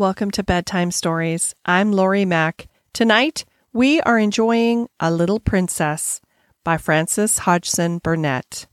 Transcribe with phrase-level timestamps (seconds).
[0.00, 1.54] Welcome to Bedtime Stories.
[1.66, 2.68] I'm Lori Mack.
[2.94, 6.22] Tonight, we are enjoying A Little Princess
[6.64, 8.66] by Frances Hodgson Burnett.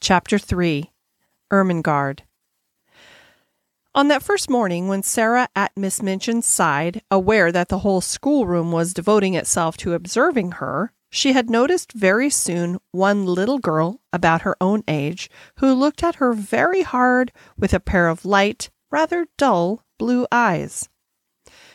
[0.00, 0.90] Chapter 3
[1.52, 2.22] Ermengarde.
[3.94, 8.72] On that first morning, when Sarah at Miss Minchin's side, aware that the whole schoolroom
[8.72, 14.42] was devoting itself to observing her, she had noticed very soon one little girl about
[14.42, 15.30] her own age
[15.60, 20.88] who looked at her very hard with a pair of light, rather dull blue eyes.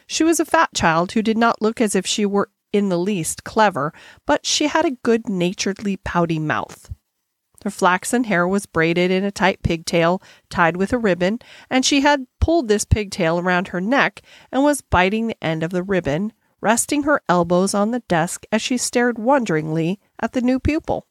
[0.08, 2.98] She was a fat child who did not look as if she were in the
[2.98, 3.94] least clever,
[4.26, 6.92] but she had a good naturedly pouty mouth.
[7.64, 12.02] Her flaxen hair was braided in a tight pigtail tied with a ribbon, and she
[12.02, 16.34] had pulled this pigtail around her neck and was biting the end of the ribbon,
[16.59, 21.06] resting her elbows on the desk as she stared wonderingly at the new pupil.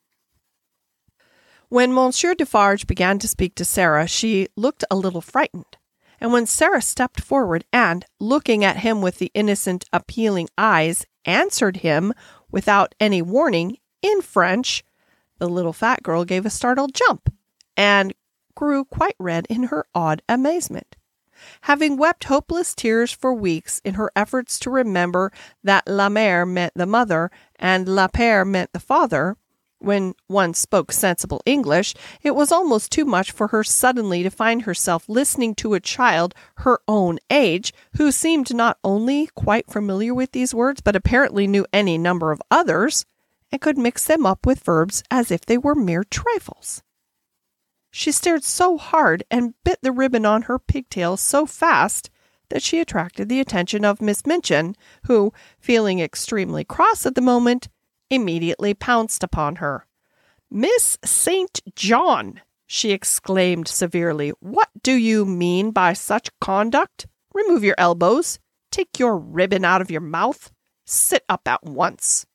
[1.68, 5.76] When Monsieur Dufarge began to speak to Sarah, she looked a little frightened.
[6.20, 11.78] And when Sarah stepped forward and, looking at him with the innocent, appealing eyes, answered
[11.78, 12.12] him
[12.50, 14.84] without any warning in French,
[15.38, 17.32] the little fat girl gave a startled jump
[17.76, 18.12] and
[18.54, 20.96] grew quite red in her odd amazement.
[21.62, 25.32] Having wept hopeless tears for weeks in her efforts to remember
[25.64, 29.38] that la mère meant the mother and la père meant the father,
[29.80, 34.62] when one spoke sensible English, it was almost too much for her suddenly to find
[34.62, 40.32] herself listening to a child her own age, who seemed not only quite familiar with
[40.32, 43.06] these words, but apparently knew any number of others,
[43.50, 46.82] and could mix them up with verbs as if they were mere trifles.
[47.90, 52.10] She stared so hard and bit the ribbon on her pigtail so fast
[52.50, 57.68] that she attracted the attention of Miss Minchin, who, feeling extremely cross at the moment,
[58.10, 59.86] immediately pounced upon her.
[60.50, 61.60] Miss St.
[61.76, 67.06] John, she exclaimed severely, what do you mean by such conduct?
[67.32, 68.40] Remove your elbows.
[68.72, 70.50] Take your ribbon out of your mouth.
[70.84, 72.26] Sit up at once.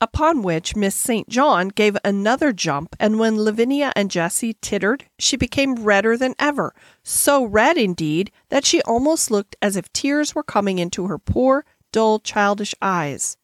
[0.00, 1.28] Upon which Miss St.
[1.28, 6.72] John gave another jump, and when Lavinia and Jessie tittered, she became redder than ever,
[7.02, 11.64] so red indeed that she almost looked as if tears were coming into her poor,
[11.90, 13.36] dull, childish eyes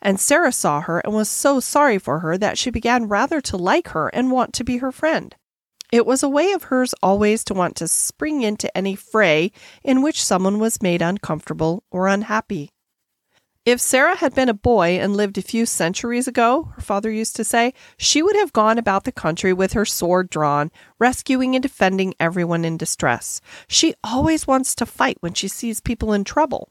[0.00, 3.56] and Sarah saw her and was so sorry for her that she began rather to
[3.56, 5.34] like her and want to be her friend.
[5.92, 9.50] It was a way of hers always to want to spring into any fray
[9.82, 12.70] in which someone was made uncomfortable or unhappy.
[13.66, 17.36] If Sarah had been a boy and lived a few centuries ago, her father used
[17.36, 21.62] to say, she would have gone about the country with her sword drawn, rescuing and
[21.62, 23.42] defending everyone in distress.
[23.68, 26.70] She always wants to fight when she sees people in trouble.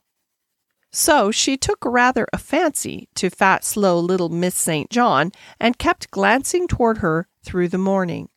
[0.92, 4.90] So she took rather a fancy to fat, slow little Miss St.
[4.90, 8.30] John and kept glancing toward her through the morning.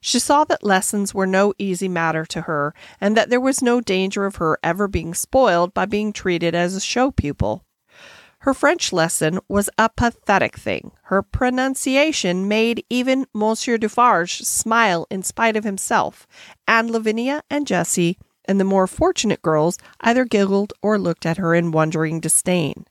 [0.00, 3.80] She saw that lessons were no easy matter to her, and that there was no
[3.80, 7.64] danger of her ever being spoiled by being treated as a show pupil.
[8.40, 10.90] Her French lesson was a pathetic thing.
[11.04, 16.26] Her pronunciation made even Monsieur Dufarge smile in spite of himself,
[16.66, 21.54] and Lavinia and Jessie and the more fortunate girls either giggled or looked at her
[21.54, 22.86] in wondering disdain.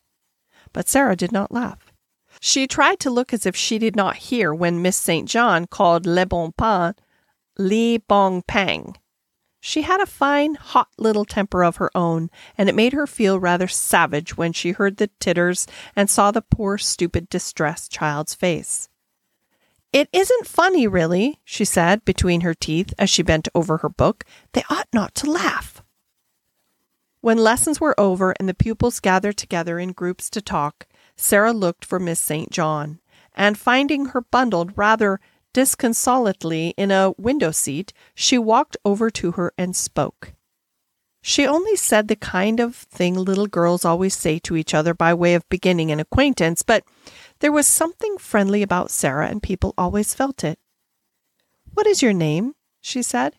[0.73, 1.91] But Sarah did not laugh.
[2.39, 5.27] She tried to look as if she did not hear when Miss St.
[5.27, 6.93] John called Le Bon Pain
[7.57, 8.95] Li Bong Pang.
[9.59, 13.39] She had a fine, hot little temper of her own, and it made her feel
[13.39, 18.89] rather savage when she heard the titters and saw the poor, stupid, distressed child's face.
[19.93, 24.23] It isn't funny, really, she said between her teeth as she bent over her book.
[24.53, 25.83] They ought not to laugh.
[27.19, 30.87] When lessons were over and the pupils gathered together in groups to talk,
[31.17, 32.51] Sarah looked for Miss St.
[32.51, 32.99] John,
[33.35, 35.19] and finding her bundled rather
[35.53, 40.33] disconsolately in a window seat, she walked over to her and spoke.
[41.21, 45.13] She only said the kind of thing little girls always say to each other by
[45.13, 46.83] way of beginning an acquaintance, but
[47.41, 50.59] there was something friendly about Sarah, and people always felt it.
[51.73, 52.53] What is your name?
[52.79, 53.35] she said.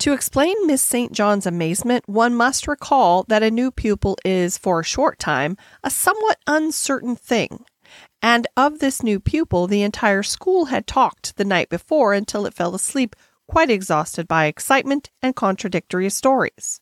[0.00, 1.12] To explain Miss St.
[1.12, 5.90] John's amazement, one must recall that a new pupil is, for a short time, a
[5.90, 7.64] somewhat uncertain thing.
[8.20, 12.54] And of this new pupil, the entire school had talked the night before until it
[12.54, 13.16] fell asleep,
[13.48, 16.80] quite exhausted by excitement and contradictory stories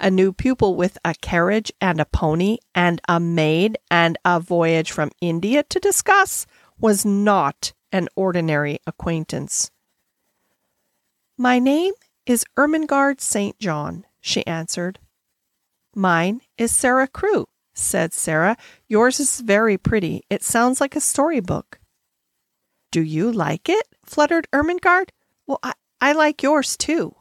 [0.00, 4.90] a new pupil with a carriage and a pony and a maid and a voyage
[4.90, 6.46] from India to discuss
[6.78, 9.70] was not an ordinary acquaintance.
[11.36, 11.94] My name
[12.26, 13.58] is Ermengarde St.
[13.58, 14.98] John, she answered.
[15.94, 18.56] Mine is Sarah Crewe, said Sarah.
[18.88, 20.22] Yours is very pretty.
[20.30, 21.80] It sounds like a storybook.
[22.92, 23.86] Do you like it?
[24.04, 25.10] fluttered Ermengarde.
[25.46, 27.14] Well, I, I like yours too.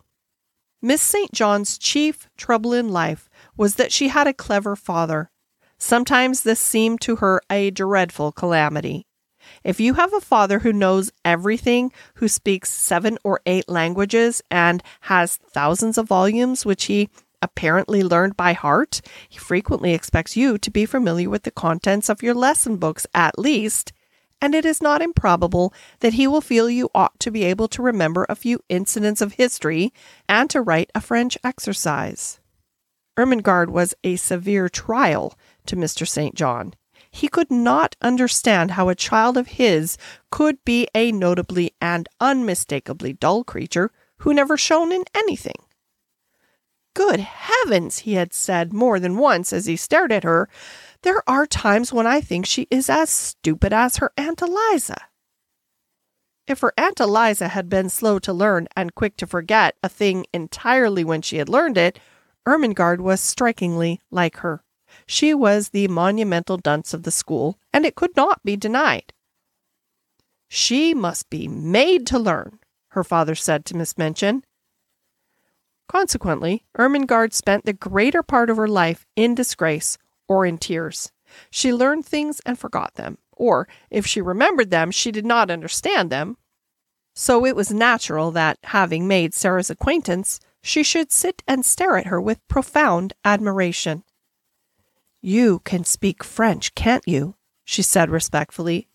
[0.82, 1.34] Miss St.
[1.34, 5.30] John's chief trouble in life was that she had a clever father.
[5.78, 9.06] Sometimes this seemed to her a dreadful calamity.
[9.64, 14.82] If you have a father who knows everything, who speaks seven or eight languages, and
[15.02, 17.10] has thousands of volumes which he
[17.42, 22.24] apparently learned by heart, he frequently expects you to be familiar with the contents of
[22.24, 23.92] your lesson books at least,
[24.42, 27.82] and it is not improbable that he will feel you ought to be able to
[27.82, 29.94] remember a few incidents of history
[30.28, 32.40] and to write a French exercise.
[33.18, 36.08] Ermengarde was a severe trial to Mr.
[36.08, 36.36] St.
[36.36, 36.74] John.
[37.12, 39.98] He could not understand how a child of his
[40.32, 45.56] could be a notably and unmistakably dull creature who never shone in anything.
[46.94, 50.50] Good heavens, he had said more than once as he stared at her,
[51.02, 54.98] there are times when I think she is as stupid as her Aunt Eliza.
[56.48, 60.26] If her Aunt Eliza had been slow to learn and quick to forget a thing
[60.34, 62.00] entirely when she had learned it,
[62.48, 64.64] Ermengarde was strikingly like her.
[65.06, 69.14] She was the monumental dunce of the school, and it could not be denied.
[70.50, 72.60] She must be made to learn,
[72.90, 74.44] her father said to Miss Minchin.
[75.90, 79.98] Consequently, Ermengarde spent the greater part of her life in disgrace
[80.28, 81.12] or in tears.
[81.50, 86.12] She learned things and forgot them, or if she remembered them, she did not understand
[86.12, 86.38] them.
[87.16, 92.06] So it was natural that, having made Sarah's acquaintance, she should sit and stare at
[92.08, 94.04] her with profound admiration.
[95.22, 97.36] You can speak French, can't you?
[97.66, 98.90] she said respectfully.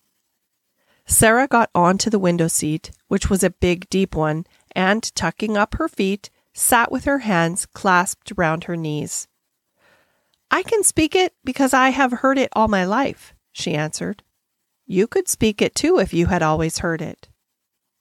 [1.05, 5.57] Sarah got on to the window seat, which was a big, deep one, and, tucking
[5.57, 9.27] up her feet, sat with her hands clasped round her knees.
[10.49, 14.23] I can speak it because I have heard it all my life, she answered.
[14.87, 17.27] You could speak it too if you had always heard it.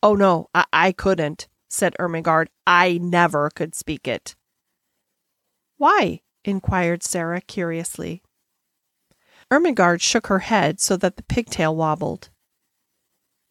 [0.02, 2.48] Oh, no, I, I couldn't, said Ermengarde.
[2.66, 4.36] I never could speak it.
[5.76, 6.20] Why?
[6.44, 8.22] inquired Sarah curiously.
[9.50, 12.28] Ermengarde shook her head so that the pigtail wobbled.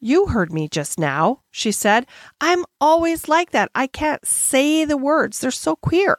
[0.06, 2.08] You heard me just now, she said.
[2.42, 3.72] I'm always like that.
[3.74, 6.18] I can't say the words, they're so queer.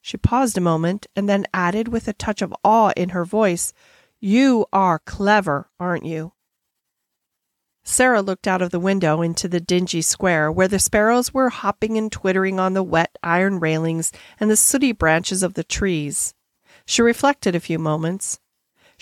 [0.00, 3.72] She paused a moment and then added with a touch of awe in her voice,
[4.18, 6.32] You are clever, aren't you?
[7.84, 11.96] Sarah looked out of the window into the dingy square where the sparrows were hopping
[11.96, 14.10] and twittering on the wet iron railings
[14.40, 16.34] and the sooty branches of the trees.
[16.84, 18.40] She reflected a few moments.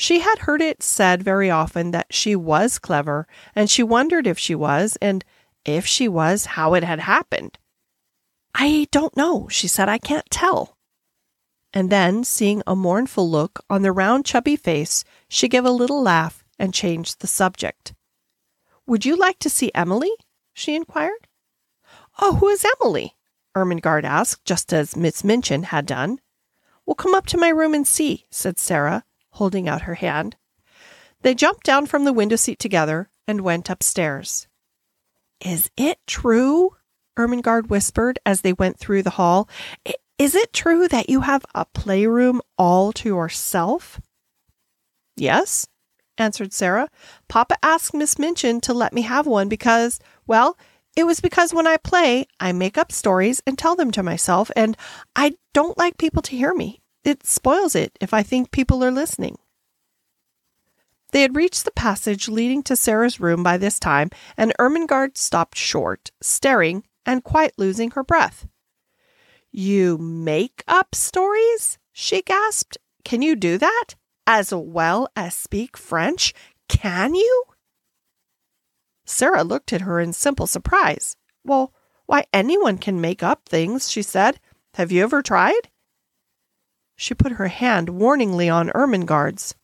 [0.01, 4.39] She had heard it said very often that she was clever, and she wondered if
[4.39, 5.25] she was, and
[5.65, 7.59] if she was, how it had happened.
[8.55, 9.89] I don't know, she said.
[9.89, 10.77] I can't tell.
[11.73, 16.01] And then, seeing a mournful look on the round, chubby face, she gave a little
[16.01, 17.93] laugh and changed the subject.
[18.87, 20.13] Would you like to see Emily?
[20.55, 21.27] she inquired.
[22.21, 23.17] Oh, who is Emily?
[23.57, 26.21] Ermengarde asked, just as Miss Minchin had done.
[26.87, 29.05] Well, come up to my room and see, said Sarah,
[29.39, 30.37] holding out her hand.
[31.23, 34.47] They jumped down from the window seat together and went upstairs.
[35.41, 36.77] Is it true?
[37.17, 39.49] Ermengarde whispered as they went through the hall.
[40.19, 44.01] Is it true that you have a playroom all to yourself?
[45.17, 45.67] Yes,
[46.17, 46.89] answered Sarah.
[47.29, 50.57] Papa asked Miss Minchin to let me have one because, well,
[50.97, 54.51] it was because when I play, I make up stories and tell them to myself,
[54.57, 54.77] and
[55.15, 56.81] I don't like people to hear me.
[57.05, 59.37] It spoils it if I think people are listening.
[61.13, 65.57] They had reached the passage leading to Sarah's room by this time, and Ermengarde stopped
[65.57, 68.47] short, staring and quite losing her breath.
[69.51, 71.79] You make up stories?
[71.93, 72.77] she gasped.
[73.05, 73.95] Can you do that?
[74.27, 76.35] As well as speak French?
[76.69, 77.45] Can you?
[79.07, 81.17] Sarah looked at her in simple surprise.
[81.43, 81.73] Well,
[82.05, 84.39] why, anyone can make up things, she said.
[84.75, 85.71] Have you ever tried?
[87.01, 89.55] She put her hand warningly on Ermengarde's.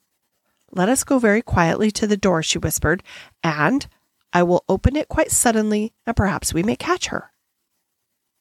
[0.71, 3.03] Let us go very quietly to the door, she whispered,
[3.43, 3.89] and
[4.33, 7.33] I will open it quite suddenly, and perhaps we may catch her.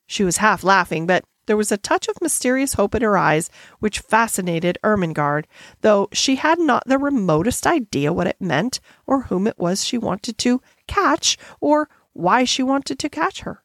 [0.06, 3.50] She was half laughing, but there was a touch of mysterious hope in her eyes
[3.80, 5.48] which fascinated Ermengarde,
[5.82, 9.98] though she had not the remotest idea what it meant, or whom it was she
[9.98, 13.62] wanted to catch, or why she wanted to catch her.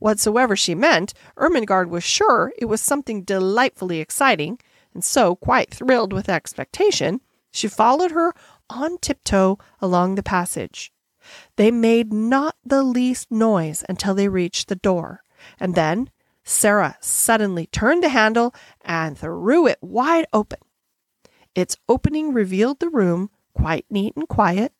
[0.00, 4.58] Whatsoever she meant, Ermengarde was sure it was something delightfully exciting,
[4.92, 7.20] and so, quite thrilled with expectation,
[7.52, 8.34] she followed her
[8.68, 10.92] on tiptoe along the passage.
[11.56, 15.22] They made not the least noise until they reached the door,
[15.58, 16.10] and then
[16.44, 20.58] Sarah suddenly turned the handle and threw it wide open.
[21.54, 24.72] Its opening revealed the room, quite neat and quiet,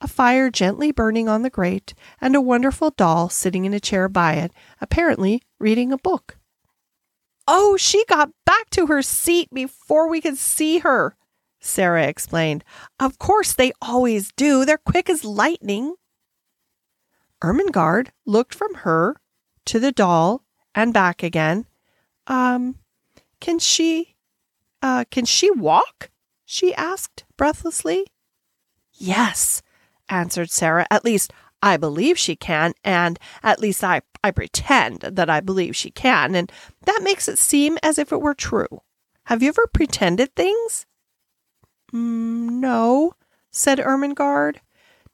[0.00, 4.08] a fire gently burning on the grate, and a wonderful doll sitting in a chair
[4.08, 6.38] by it, apparently reading a book.
[7.48, 11.16] Oh, she got back to her seat before we could see her,
[11.60, 12.64] Sarah explained.
[12.98, 14.64] Of course they always do.
[14.64, 15.94] They're quick as lightning.
[17.42, 19.16] Ermengarde looked from her
[19.66, 20.42] to the doll
[20.74, 21.66] and back again.
[22.26, 22.76] Um,
[23.40, 24.16] can she,
[24.82, 26.10] uh, can she walk?
[26.46, 28.06] she asked breathlessly.
[28.92, 29.60] Yes,
[30.08, 30.86] answered Sarah.
[30.90, 31.32] At least
[31.62, 36.34] I believe she can, and at least I, I pretend that I believe she can,
[36.34, 36.50] and
[36.82, 38.82] that makes it seem as if it were true.
[39.24, 40.86] Have you ever pretended things?
[41.92, 43.14] Mm, no,
[43.50, 44.58] said Ermengarde.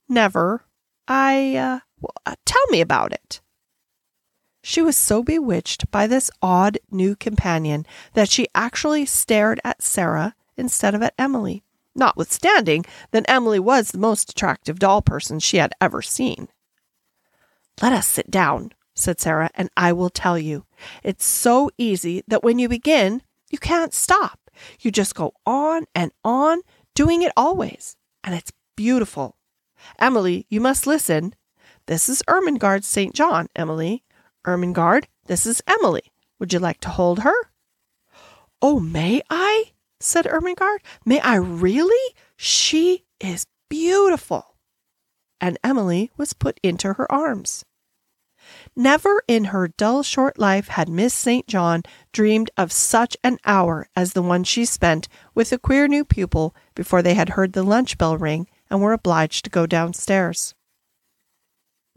[0.09, 0.65] Never.
[1.07, 3.41] I, uh, well, uh, tell me about it.
[4.61, 10.35] She was so bewitched by this odd new companion that she actually stared at Sarah
[10.55, 11.63] instead of at Emily
[11.95, 16.47] notwithstanding that Emily was the most attractive doll person she had ever seen.
[17.81, 20.65] Let us sit down, said Sarah, and I will tell you.
[21.03, 24.39] It's so easy that when you begin, you can't stop.
[24.79, 26.61] You just go on and on,
[26.95, 27.95] doing it always.
[28.23, 29.37] And it's beautiful.
[29.99, 31.35] Emily, you must listen.
[31.87, 33.13] This is Ermengarde St.
[33.13, 34.03] John, Emily.
[34.45, 36.11] Ermengarde, this is Emily.
[36.39, 37.35] Would you like to hold her?
[38.61, 39.72] Oh, may I?
[40.03, 40.83] Said Ermengarde.
[41.05, 42.15] May I really?
[42.35, 44.55] She is beautiful.
[45.39, 47.65] And Emily was put into her arms.
[48.75, 51.47] Never in her dull short life had Miss St.
[51.47, 56.03] John dreamed of such an hour as the one she spent with the queer new
[56.03, 60.55] pupil before they had heard the lunch bell ring and were obliged to go downstairs.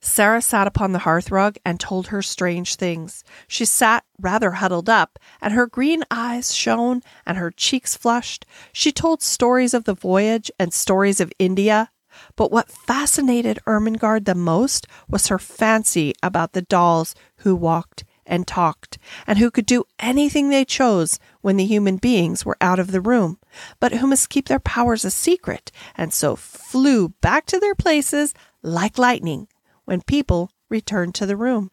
[0.06, 3.24] Sarah sat upon the hearthrug and told her strange things.
[3.48, 8.46] She sat rather huddled up, and her green eyes shone and her cheeks flushed.
[8.72, 11.90] She told stories of the voyage and stories of India.
[12.36, 18.46] But what fascinated Ermengarde the most was her fancy about the dolls who walked and
[18.46, 22.92] talked, and who could do anything they chose when the human beings were out of
[22.92, 23.38] the room,
[23.80, 28.34] but who must keep their powers a secret, and so flew back to their places
[28.62, 29.48] like lightning
[29.86, 31.70] when people returned to the room.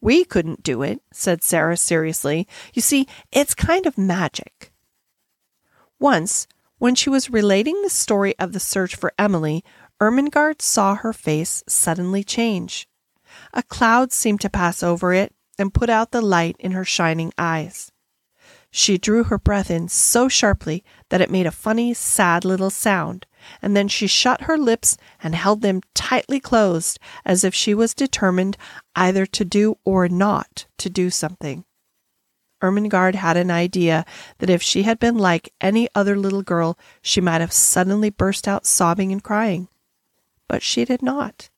[0.00, 2.48] We couldn't do it, said Sarah seriously.
[2.74, 4.72] You see, it's kind of magic.
[5.98, 9.62] Once, when she was relating the story of the search for Emily,
[10.00, 12.88] Ermengarde saw her face suddenly change.
[13.52, 17.32] A cloud seemed to pass over it and put out the light in her shining
[17.36, 17.92] eyes.
[18.70, 23.26] She drew her breath in so sharply that it made a funny, sad little sound,
[23.60, 27.94] and then she shut her lips and held them tightly closed as if she was
[27.94, 28.56] determined
[28.94, 31.64] either to do or not to do something.
[32.62, 34.04] Ermengarde had an idea
[34.38, 38.46] that if she had been like any other little girl, she might have suddenly burst
[38.46, 39.68] out sobbing and crying.
[40.46, 41.48] But she did not.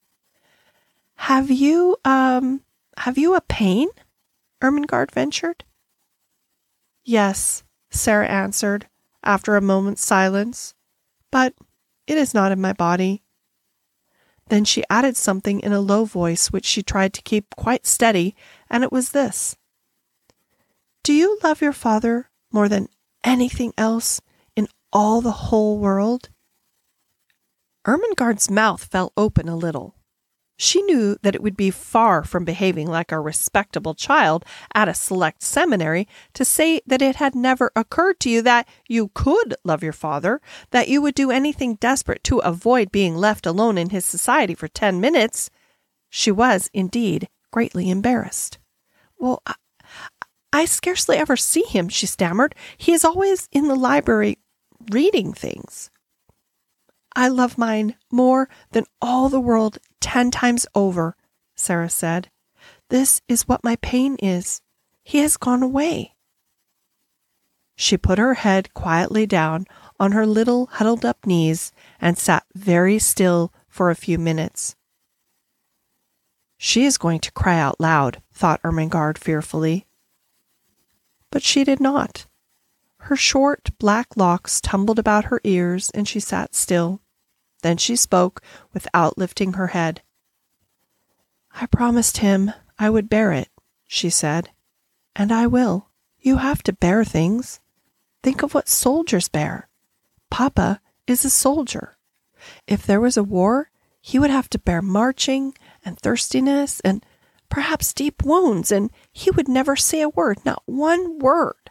[1.16, 2.62] Have you, um,
[2.98, 3.88] have you a pain?
[4.62, 5.64] Ermengarde ventured.
[7.04, 8.88] Yes, Sarah answered,
[9.24, 10.74] after a moment's silence,
[11.30, 11.54] but
[12.06, 13.22] it is not in my body.
[14.48, 18.36] Then she added something in a low voice which she tried to keep quite steady,
[18.68, 19.56] and it was this
[21.02, 22.88] Do you love your father more than
[23.24, 24.20] anything else
[24.54, 26.28] in all the whole world?
[27.86, 29.96] Ermengarde's mouth fell open a little.
[30.56, 34.44] She knew that it would be far from behaving like a respectable child
[34.74, 39.10] at a select seminary to say that it had never occurred to you that you
[39.14, 40.40] could love your father,
[40.70, 44.68] that you would do anything desperate to avoid being left alone in his society for
[44.68, 45.50] ten minutes.
[46.10, 48.58] She was, indeed, greatly embarrassed.
[49.18, 49.54] Well, I,
[50.52, 52.54] I scarcely ever see him, she stammered.
[52.76, 54.38] He is always in the library
[54.90, 55.90] reading things.
[57.16, 61.16] I love mine more than all the world ten times over,
[61.54, 62.28] Sarah said.
[62.90, 64.60] This is what my pain is.
[65.02, 66.14] He has gone away.
[67.74, 69.66] She put her head quietly down
[69.98, 74.76] on her little huddled up knees and sat very still for a few minutes.
[76.58, 79.86] She is going to cry out loud, thought Ermengarde fearfully.
[81.30, 82.26] But she did not.
[82.98, 87.00] Her short black locks tumbled about her ears, and she sat still.
[87.62, 88.42] Then she spoke
[88.72, 90.02] without lifting her head.
[91.54, 93.48] I promised him I would bear it,
[93.86, 94.50] she said,
[95.14, 95.88] and I will.
[96.20, 97.60] You have to bear things.
[98.22, 99.68] Think of what soldiers bear.
[100.30, 101.96] Papa is a soldier.
[102.66, 105.54] If there was a war, he would have to bear marching
[105.84, 107.04] and thirstiness and
[107.48, 111.70] perhaps deep wounds, and he would never say a word, not one word.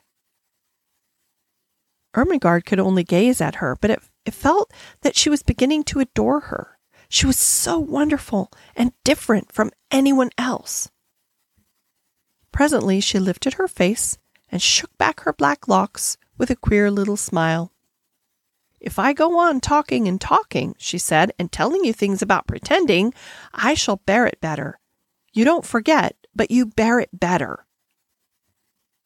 [2.13, 5.99] Ermengarde could only gaze at her, but it It felt that she was beginning to
[5.99, 6.77] adore her.
[7.09, 10.89] She was so wonderful and different from anyone else.
[12.51, 14.17] Presently she lifted her face
[14.49, 17.71] and shook back her black locks with a queer little smile.
[18.79, 23.13] If I go on talking and talking, she said, and telling you things about pretending,
[23.53, 24.79] I shall bear it better.
[25.33, 27.65] You don't forget, but you bear it better.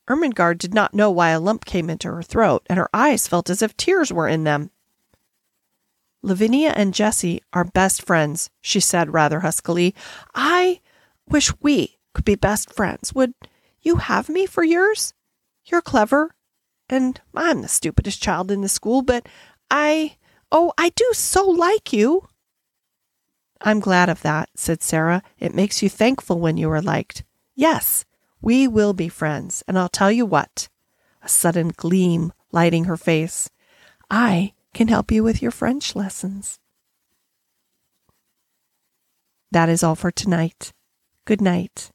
[0.07, 3.49] Ermengarde did not know why a lump came into her throat, and her eyes felt
[3.49, 4.71] as if tears were in them.
[6.25, 9.93] Lavinia and Jessie are best friends, she said rather huskily.
[10.33, 10.81] I
[11.29, 13.13] wish we could be best friends.
[13.13, 13.35] Would
[13.81, 15.13] you have me for yours?
[15.65, 16.33] You're clever,
[16.89, 19.29] and I'm the stupidest child in the school, but
[19.69, 20.17] I,
[20.51, 22.27] oh, I do so like you.
[23.61, 25.21] I'm glad of that, said Sarah.
[25.37, 27.23] It makes you thankful when you are liked.
[27.53, 28.03] Yes,
[28.41, 30.69] we will be friends, and I'll tell you what,
[31.21, 33.51] a sudden gleam lighting her face,
[34.09, 36.59] I can help you with your French lessons.
[39.51, 40.73] That is all for tonight.
[41.25, 41.91] Good night.